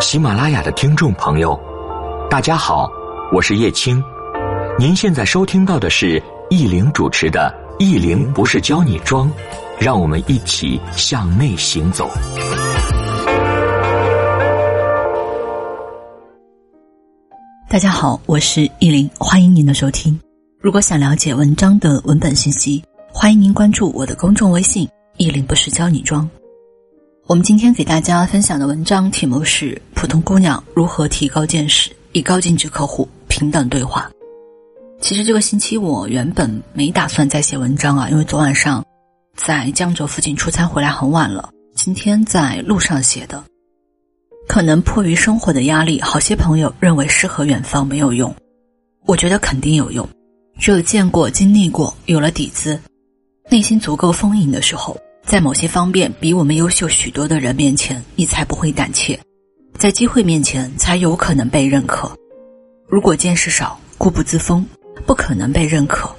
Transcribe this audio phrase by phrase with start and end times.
[0.00, 1.58] 喜马拉雅的听众朋友，
[2.28, 2.90] 大家好，
[3.32, 4.02] 我是叶青。
[4.78, 9.26] 您现在收听到的是易玲主持的《易玲不是教你装》，
[9.78, 12.10] 让我们一起向内行走。
[17.68, 20.18] 大家好，我是易玲，欢迎您的收听。
[20.60, 24.86] 如果想了解文章的文本信息，欢迎您关注我的公众微信
[25.16, 26.28] “易玲不是教你装”。
[27.28, 34.08] 我们今天给大家分享的文章题目是《普通姑娘如何提高见识，以高净值客户平等对话》。
[35.02, 38.84] 其实这个星期我原本没打算再写文章啊，因为昨晚上
[39.34, 43.42] 在江浙附近出差回来很晚了，今天在路上写的。
[44.46, 48.32] 可能迫于生活的压力，好些朋友认为诗和远方没有用，
[49.04, 50.08] 我觉得肯定有用。
[50.60, 52.80] 只有见过、经历过，有了底子，
[53.50, 54.96] 内心足够丰盈的时候。
[55.26, 59.18] 在某些方面比我们优秀许多的人面前，你才不会胆怯；
[59.76, 62.10] 在机会面前，才有可能被认可。
[62.88, 64.64] 如果见识少、固步自封，
[65.04, 66.14] 不可能被认可。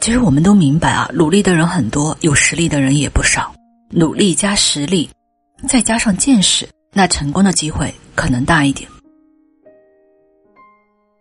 [0.00, 3.54] 其实我们都明白啊，努力的人很多，有实力的人也不少。
[3.90, 5.08] 努力加实力，
[5.68, 8.90] 再加上见识，那成功的机会可能大一点。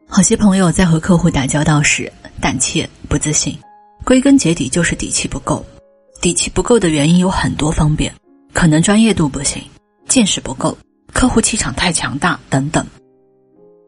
[0.07, 3.55] 好些朋友在和客户打交道时胆怯、不自信，
[4.03, 5.63] 归根结底就是底气不够。
[6.19, 8.13] 底气不够的原因有很多方面，
[8.53, 9.61] 可能专业度不行，
[10.07, 10.77] 见识不够，
[11.13, 12.85] 客户气场太强大等等。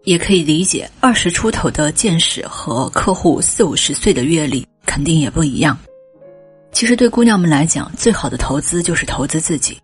[0.06, 5.78] 也可以理解，二十出头的见识和客户四五十岁的阅历肯定也不一样。
[6.72, 9.78] 其实对姑娘们来讲，最好的投资就是投资自己，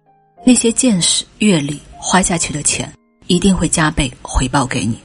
[0.45, 2.91] 那些见识、阅历花下去的钱，
[3.27, 4.97] 一定会加倍回报给你。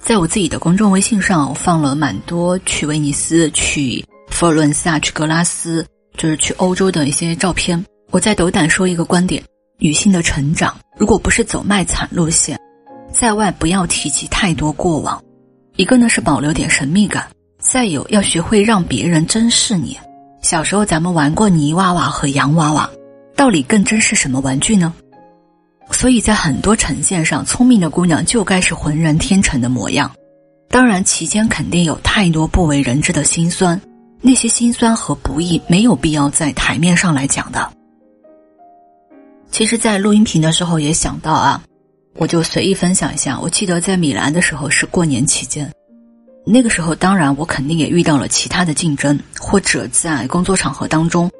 [0.00, 4.02] 在我自己的公众微信上放了蛮多去威尼斯去。
[4.30, 5.84] 佛罗伦萨去格拉斯，
[6.16, 7.84] 就是去欧洲的一些照片。
[8.10, 9.42] 我在斗胆说一个观点：
[9.78, 12.58] 女性的成长，如果不是走卖惨路线，
[13.12, 15.20] 在外不要提及太多过往。
[15.76, 17.26] 一个呢是保留点神秘感，
[17.58, 19.98] 再有要学会让别人珍视你。
[20.40, 22.88] 小时候咱们玩过泥娃娃和洋娃娃，
[23.34, 24.94] 到底更珍视什么玩具呢？
[25.90, 30.10] 所以在很多呈现上，聪明的姑娘就该是浑然天成的模样。
[30.68, 33.80] 当然，期间肯定有太多不为人知的辛酸。
[34.20, 37.70] 那些辛酸和不易没有必要在台面上来讲的。
[39.50, 41.62] 其实，在录音频的时候也想到啊，
[42.16, 43.38] 我就随意分享一下。
[43.40, 45.72] 我记得在米兰的时候是过年期间，
[46.44, 51.30] 那个时候当然我肯定也遇到了其他的竞争，或者在工作场合当中，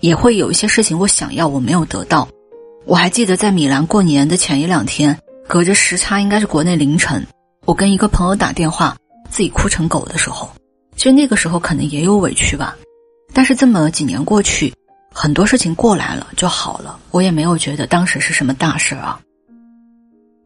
[0.00, 2.28] 也会有一些事情我想要我没有得到。
[2.84, 7.26] 我还记得在米兰过年的前一两天，隔着时差应该是国内凌晨，
[7.64, 8.96] 我跟一个朋友打电话，
[9.28, 10.48] 自己哭成狗的时候。
[10.96, 12.76] 其实那个时候可能也有委屈吧，
[13.32, 14.72] 但是这么几年过去，
[15.12, 19.20] 很多事情过来了就好了，我也没有觉得当时是什么大事啊。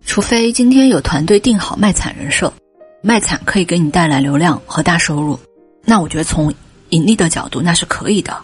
[0.05, 2.53] 除非今天有团队定好卖惨人设，
[3.01, 5.39] 卖惨可以给你带来流量和大收入，
[5.85, 6.53] 那我觉得从
[6.89, 8.37] 盈利的角度那是可以的。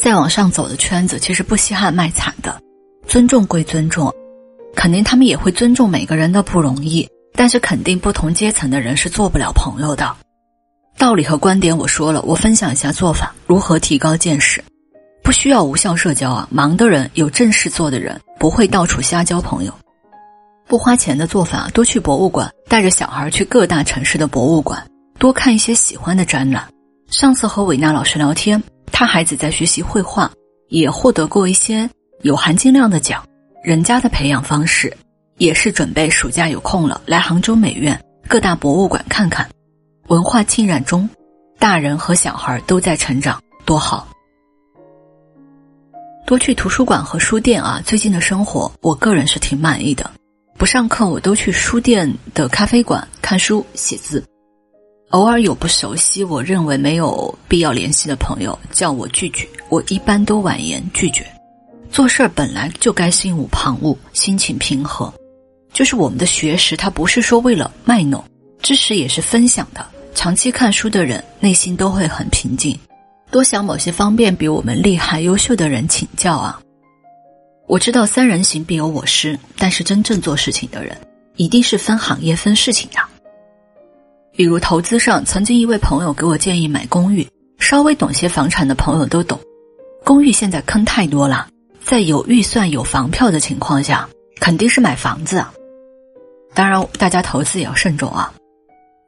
[0.00, 2.60] 再往上走的圈子其实不稀罕卖惨的，
[3.08, 4.12] 尊重归尊重，
[4.76, 10.16] 肯定他们也会尊重每个人的不容易，但是肯定不同阶层的人是做不了朋友的。
[10.98, 14.64] 道理和观点我说了，我分享一下做法，如何提高见识？
[15.22, 19.72] 不需要无效社交啊，忙的人有正事做的人不会到处瞎交朋友。
[20.66, 24.84] 不花钱的做法，多去博物馆，带着小孩去各大城市的博物馆，
[25.18, 26.64] 多看一些喜欢的展览。
[27.10, 30.30] 上次和伟娜老师聊天，他孩子在学习绘画，
[30.68, 31.88] 也获得过一些
[32.22, 33.22] 有含金量的奖。
[33.62, 34.96] 人家的培养方式，
[35.36, 39.46] 也是准备暑假有空了来杭州美院各大博物馆看看。
[40.08, 41.08] 文化浸染中，
[41.58, 44.06] 大人和小孩都在成长，多好！
[46.24, 47.82] 多去图书馆和书店啊！
[47.84, 50.08] 最近的生活，我个人是挺满意的。
[50.56, 54.24] 不上课，我都去书店的咖啡馆看书、写字。
[55.10, 61.26] 偶尔有不熟悉、我认为没有必要联系的朋友，叫我拒绝，我一般都婉言拒绝。
[61.90, 65.12] 做事儿本来就该心无旁骛，心情平和。
[65.72, 68.24] 就是我们的学识，它不是说为了卖弄，
[68.62, 69.84] 知识也是分享的。
[70.16, 72.76] 长期看书的人内心都会很平静，
[73.30, 76.58] 多想某些方面比我们厉害、优秀的人请教啊。
[77.68, 80.96] 我知道三人行必有我师，但是真正做事情的人
[81.36, 83.06] 一定是分行业、分事情呀。
[84.32, 87.28] 比如投资上，曾经一位朋友给我建议买公寓，
[87.58, 89.38] 稍微懂些房产的朋友都懂，
[90.02, 91.46] 公寓现在坑太多了，
[91.84, 94.08] 在有预算、有房票的情况下，
[94.40, 95.52] 肯定是买房子啊。
[96.54, 98.32] 当然，大家投资也要慎重啊。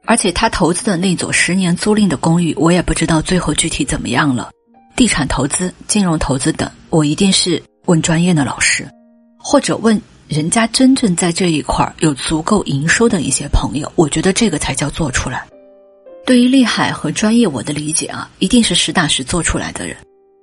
[0.09, 4.49] 而且他投资的那座十年租赁的公寓，我也不知道最后具体怎么样了。
[4.95, 8.87] 地产投资、金融投资等，我一定是问专业的老师。
[9.37, 15.45] 或者问人家真正在这一块儿有足够营收的一些朋友，我觉得这个才叫做出来。
[16.25, 19.95] 对于厉害和专业，我的理解啊，一定是实打实做出来的人，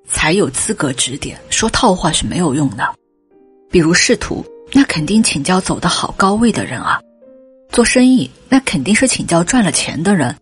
[0.08, 1.36] 才有资格指点。
[1.50, 2.94] 说套话是没有用的。
[3.68, 7.00] 比如仕途，那肯定请教走得好高位的人啊；
[7.76, 10.34] 做生意，那肯定是请教赚了钱的人。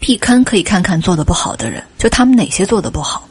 [0.00, 3.28] 避坑可以看看做的不好的人，就他们哪些做的不好。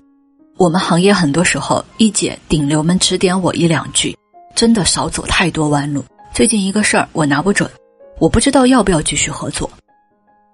[0.56, 4.18] 我们行业很多时候，一姐顶流们指点我一两句，
[4.56, 6.06] 真的少走太多弯路。
[6.34, 7.70] 最近一个事儿我拿不准，
[8.18, 9.70] 我不知道要不要继续合作。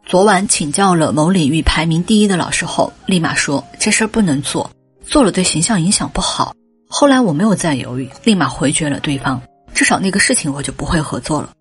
[0.03, 4.67] 昨晚请教了某领域排名第一的老师后，立马说这事儿不能做，
[5.05, 6.55] 做了对形象影响不好。
[6.89, 9.39] 后来我没有再犹豫，立马回绝了对方，
[9.75, 11.51] 至少那个事情我就不会合作了。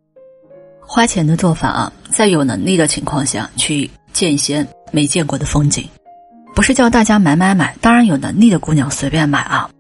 [0.93, 5.89] 花钱的做法啊，在有能力的情况下去见一些没见过的风景，
[6.53, 7.77] 不是叫大家买买买。
[7.81, 9.71] 当然有能力的姑娘随便买啊。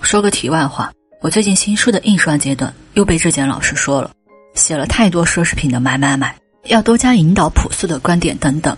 [0.00, 0.90] 说个题外话，
[1.20, 4.10] 我最近新书的印刷阶段又被质检老师说了，
[4.54, 6.34] 写了太多奢侈品的买买买，
[6.68, 8.74] 要多加引导朴素的观点等等。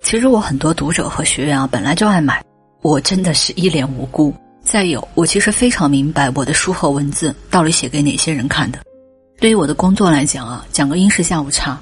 [0.00, 2.42] 其实我很多读者和学员啊本来就爱买，
[2.80, 4.34] 我真的是一脸无辜。
[4.62, 8.78] 再有，我其实非常明白我的书和文字到底写给哪些人看的。
[9.42, 11.76] 对于我的工作来讲啊，讲个英式下午茶，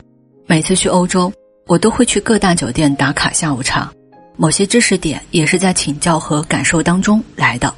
[0.47, 1.31] 每次去欧洲，
[1.67, 3.93] 我都会去各大酒店打卡下午茶。
[4.35, 7.75] 某些知识点也是在请教和感受当中来的。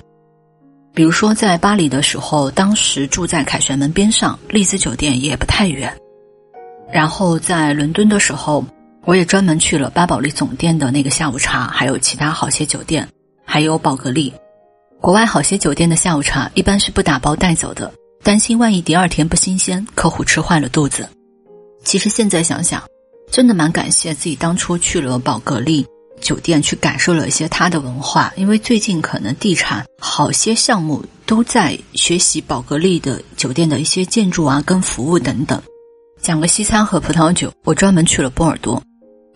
[0.95, 5.93] 比如说，在巴黎的时候，当时住在凯旋门边上，丽兹酒店也不太远。
[6.93, 8.65] 然后在伦敦的时候，
[9.05, 13.09] 我也专门去了巴宝莉总店的那个下午茶，还有其他好些酒店，
[13.45, 14.33] 还有宝格丽。
[15.01, 17.93] 国外好些酒店的下午茶一般是不打包带走的，
[18.23, 21.09] 担心万一第二天不新鲜，客户吃坏了肚子。
[21.83, 22.81] 其实现在想想，
[23.33, 25.85] 真的蛮感谢自己当初去了宝格丽
[26.21, 35.61] 酒店去感受了一些它的文化，因为最近可能地产好些项目都在学习宝格丽的酒店的一些建筑啊跟服务等等。
[36.21, 38.81] 讲个西餐和葡萄酒，我专门去了波尔多，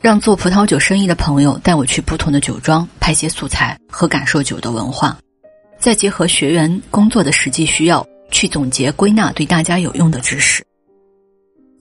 [0.01, 5.19] 让做葡萄酒生意的朋友带我去不同的酒庄拍些素材和感受酒的文化。
[5.77, 10.65] 再结合学员工作的实际需要，去总结归纳对大家有用的知识。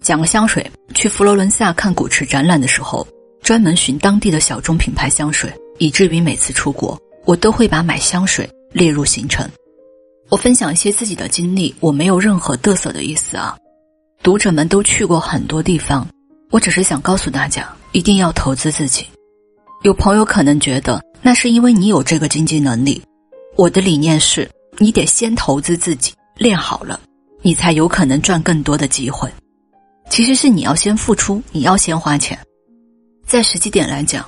[0.02, 3.08] 讲个香水，去佛罗伦萨看古驰展览的时候，
[3.42, 9.50] 专门寻当地的小众品牌香水，以至于每次出国，我都会把买香水列入行程。
[10.30, 13.58] 我分享一些自己的经历，我没有任何嘚瑟的意思啊。
[14.24, 16.08] 读者们都去过很多地方，
[16.50, 19.06] 我只是想告诉大家，一定要投资自己。
[19.84, 23.02] 有朋友可能觉得，那是因为你有这个经济能力。
[23.56, 24.50] 我的理念是，
[24.80, 27.00] 你得先投资自己，练好了，
[27.42, 29.30] 你才有可能赚更多的机会。
[30.10, 32.38] 其实是你要先付出，你要先花钱。
[33.26, 34.26] 在实际点来讲，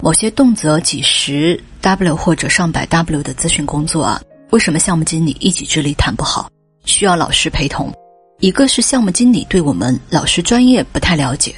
[0.00, 6.48] 某些动辄几十 W 或者上百 W 的咨询工作啊，为什么项目经理一己之力谈不好？
[6.84, 7.92] 需要老师陪同。
[8.40, 11.54] 一个是项目经理对我们老师专业不太了解，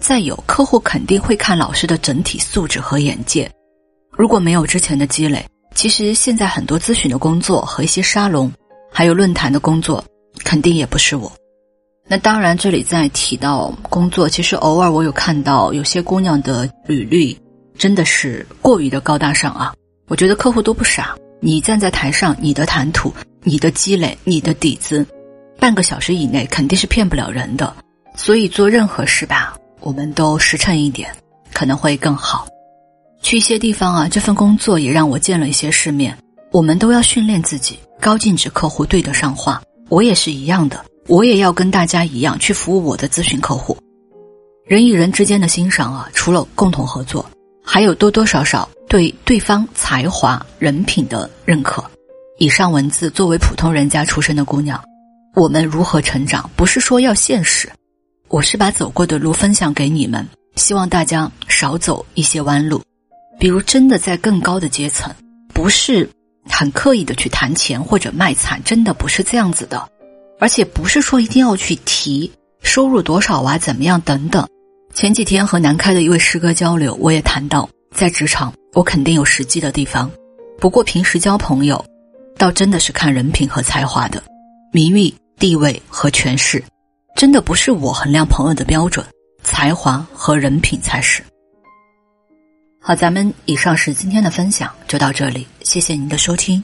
[0.00, 3.48] 再有客户肯定会看老师的整体素质和眼界。
[4.10, 8.52] 如果没有之前的积累，其实现在很多咨询的工作和一些沙龙，
[8.96, 10.04] 还有论坛的工作，
[10.44, 11.30] 肯定也不是我。
[12.06, 17.36] 那当然，这里在提到工作，其实偶尔我有看到有些姑娘的履历，
[17.76, 19.74] 真的是过于的高大上啊。
[20.06, 23.12] 我觉得客户都不傻，你站在台上，你的谈吐、
[23.42, 25.04] 你的积累、你的底子，
[25.58, 27.74] 半个小时以内肯定是骗不了人的。
[28.14, 31.10] 所以做任何事吧，我们都实诚一点，
[31.52, 32.46] 可能会更好。
[33.22, 36.16] 去一些地方啊，这份工作也让我见了一些世面。
[36.52, 39.62] 我们都要训练自己，高净值客户对得上话。
[39.88, 43.76] 我也是一样的，我也要跟大家一样去服务我的咨询客户。
[44.66, 47.24] 人与人之间的欣赏啊，除了共同合作，
[47.62, 51.84] 还有多多少少对对方才华、人品的认可。
[52.38, 54.82] 以上文字作为普通人家出身的姑娘，
[55.36, 56.50] 我们如何成长？
[56.56, 57.70] 不是说要现实，
[58.28, 62.82] 我是把走过的路分享给你们，希望大家少走一些弯路。
[63.38, 65.14] 比如，真的在更高的阶层，
[65.52, 66.08] 不是
[66.48, 69.88] 很刻意的去谈钱或者卖惨，真的不是这样子的，
[70.38, 72.30] 而且不是说一定要去提
[72.62, 74.46] 收入多少啊，怎么样等等。
[74.92, 80.10] 前几天和南开的一位师哥交流，我也谈到，在职场我肯定有实际的地方，
[80.58, 81.84] 不过平时交朋友，
[82.38, 84.22] 倒真的是看人品和才华的，
[84.72, 86.62] 名誉、地位和权势，
[87.16, 89.04] 真的不是我衡量朋友的标准，
[89.42, 91.22] 才华和人品才是。
[92.86, 95.46] 好，咱们以上是今天的分享，就到这里。
[95.62, 96.62] 谢谢您的收听，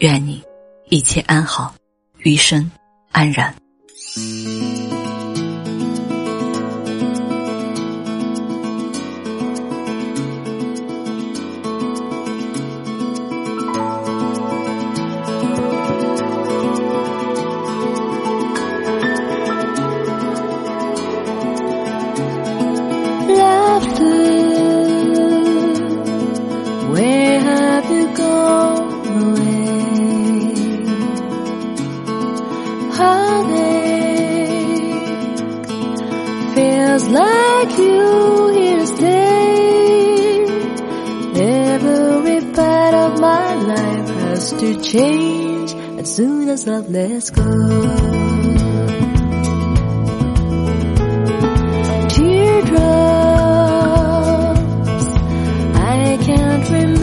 [0.00, 0.42] 愿你
[0.88, 1.72] 一切安好，
[2.18, 2.68] 余生
[3.12, 3.54] 安然。
[37.10, 40.44] Like you here to stay.
[41.36, 47.42] Every part of my life has to change as soon as love lets go.
[53.34, 55.06] Teardrops,
[55.76, 56.93] I can't remember.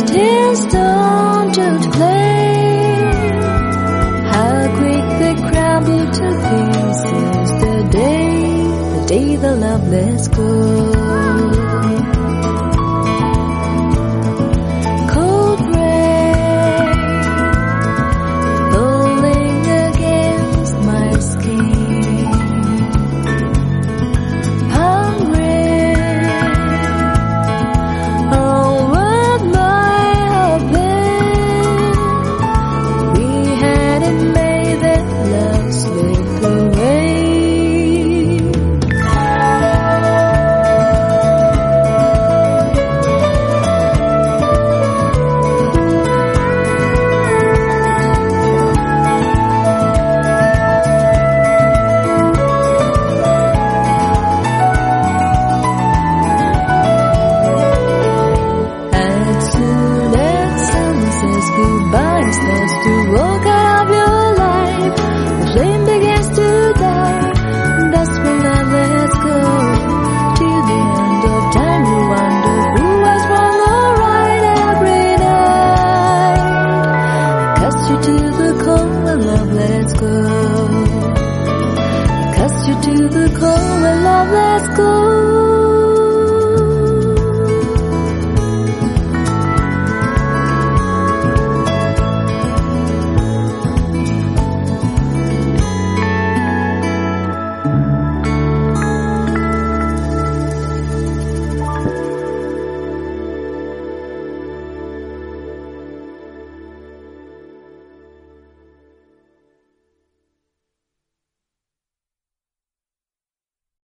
[0.00, 0.27] just him.